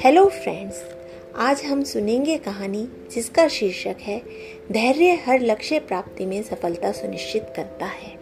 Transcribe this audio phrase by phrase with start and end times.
[0.00, 0.82] Hello friends
[1.36, 4.22] आज हम सुनेंगे कहानी जिसका शीर्षक है,
[4.72, 8.18] धैर्य हर लक्ष्य प्राप्ति में सफलता सुनिश्चित करता है।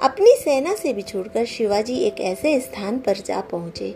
[0.00, 3.94] अपनी सेना से बिछुड़कर शिवाजी एक ऐसे स्थान पर जा पहुँचे,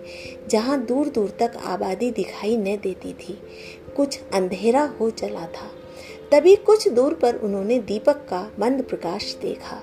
[0.49, 3.39] जहाँ दूर दूर तक आबादी दिखाई न देती थी।
[3.97, 5.71] कुछ अंधेरा हो चला था,
[6.33, 9.83] तभी कुछ दूर पर उन्होंने दीपक का मंद प्रकाश देखा।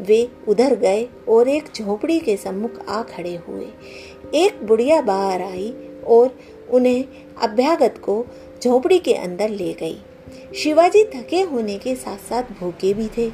[0.00, 3.66] वे उधर गए और एक झोपड़ी के सम्मुख आ खड़े हुए।
[4.34, 5.74] एक बुढ़िया बाहर आई
[6.06, 6.38] और
[6.70, 7.04] उन्हें
[7.42, 8.26] अभ्यागत को
[8.62, 9.98] झोपड़ी के अंदर ले गई।
[10.56, 13.30] शिवाजी थके होने के साथ साथ भूखे भी थे।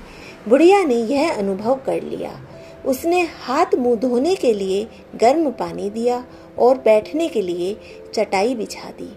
[0.49, 2.41] बुढ़िया ने यह अनुभव कर लिया।
[2.87, 4.87] उसने हाथ मुँह धोने के लिए
[5.17, 6.25] गर्म पानी दिया
[6.59, 7.77] और बैठने के लिए
[8.15, 9.17] चटाई बिछा दी।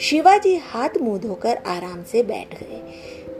[0.00, 2.82] शिवाजी हाथ मुँह धोकर आराम से बैठ गए।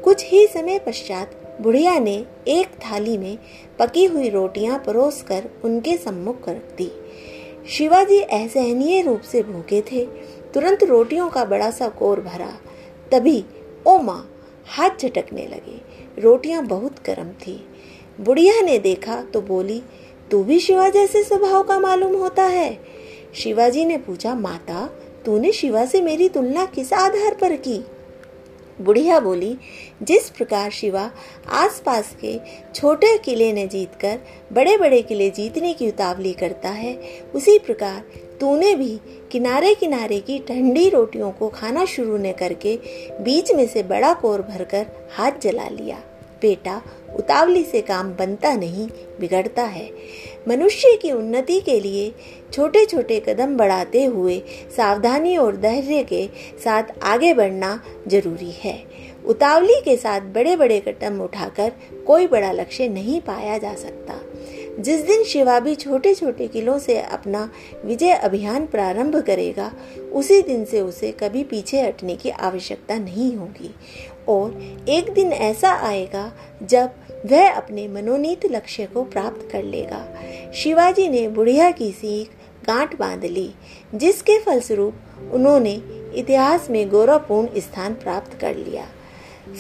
[0.05, 3.39] कुछ ही समय पश्चात बुढ़िया ने एक थाली में
[3.79, 6.93] पकी हुई रोटियाँ परोस कर उनके सम्मुख रख दी।
[7.69, 10.05] शिवाजी असहनीय रूप से भूखे थे।
[10.55, 12.53] तुरंत रोटियों का बड़ा सा कोर भरा।
[13.13, 13.45] तभी,
[13.87, 14.35] ओ माँ,
[14.67, 15.81] हाथ झटकने लगे।
[16.21, 17.67] रोटियाँ बहुत गर्म थी।
[18.21, 19.83] बुढ़िया ने देखा तो बोली,
[20.31, 22.79] तू भी शिवा जैसे स्वभाव का मालूम होता है?
[23.35, 24.91] शिवाजी ने पूछा, माता,
[25.27, 27.85] तूने शिवा से मेरी तुलना किस आधार पर की?
[28.81, 29.59] बुढ़िया बोली,
[30.03, 31.11] जिस प्रकार शिवा
[31.49, 32.41] आसपास के
[32.75, 34.19] छोटे किले ने जीतकर
[34.53, 36.99] बड़े बड़े किले जीतने की उतावली करता है,
[37.35, 38.05] उसी प्रकार
[38.41, 39.01] तूने भी
[39.33, 42.79] किनारे किनारे की ठंडी रोटियों को खाना शुरू न करके
[43.21, 46.03] बीच में से बड़ा कोर भरकर हाथ जला लिया।
[46.43, 46.83] बेटा,
[47.17, 48.89] उतावली से काम बनता नहीं,
[49.21, 49.91] बिगड़ता है।
[50.49, 52.15] मनुष्य की उन्नति के लिए
[52.53, 54.43] छोटे छोटे कदम बढ़ाते हुए
[54.77, 56.29] सावधानी और धैर्य के
[56.65, 58.85] साथ आगे बढ़ना ज़रूरी है।
[59.27, 61.73] उतावली के साथ बड़े बड़े कदम उठाकर
[62.07, 64.21] कोई बड़ा लक्ष्य नहीं पाया जा सकता।
[64.83, 67.51] जिस दिन शिवा भी छोटे छोटे किलों से अपना
[67.85, 69.73] विजय अभियान प्रारंभ करेगा,
[70.13, 73.75] उसी दिन से उसे कभी पीछे हटने की आवश्यकता नहीं होगी।
[74.29, 76.91] और एक दिन ऐसा आएगा जब
[77.27, 80.05] वह अपने मनोनीत लक्ष्य को प्राप्त कर लेगा।
[80.55, 82.31] शिवाजी ने बुढ़िया की सीख
[82.67, 83.51] गांठ बाँध ली,
[83.95, 85.81] जिसके फलस्वरूप उन्होंने
[86.15, 88.87] इतिहास में गौरवपूर्ण स्थान प्राप्त कर लिया।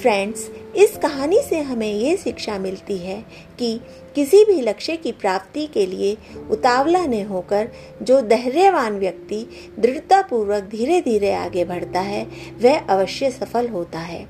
[0.02, 3.24] फ्रेंड्स, इस कहानी से हमें ये शिक्षा मिलती है
[3.58, 3.80] कि
[4.14, 6.16] किसी भी लक्ष्य की प्राप्ति के लिए
[6.50, 7.68] उतावला न होकर
[8.02, 9.46] जो धैर्यवान व्यक्ति
[9.78, 12.26] दृढ़ता पूर्वक धीरे धीरे आगे बढ़ता है,
[12.62, 14.26] वह अवश्य सफल होता है।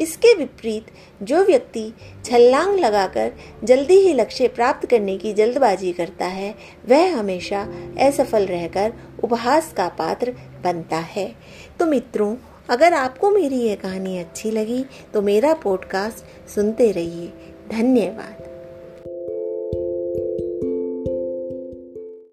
[0.00, 0.86] इसके विपरीत,
[1.22, 1.92] जो व्यक्ति
[2.24, 3.32] छलांग लगाकर
[3.64, 6.54] जल्दी ही लक्ष्य प्राप्त करने की जल्दबाजी करता है,
[6.88, 7.62] वह हमेशा
[8.00, 8.92] असफल रहकर
[9.24, 11.34] उपहास का पात्र बनता है।
[11.78, 12.36] तो मित्रों,
[12.70, 17.32] अगर आपको मेरी यह कहानी अच्छी लगी तो मेरा पॉडकास्ट सुनते रहिए।
[17.70, 18.47] धन्यवाद।